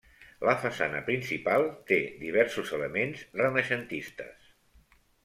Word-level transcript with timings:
La 0.47 0.53
façana 0.61 1.01
principal 1.09 1.65
té 1.91 1.99
diversos 2.23 2.71
elements 2.79 3.21
renaixentistes. 3.43 4.49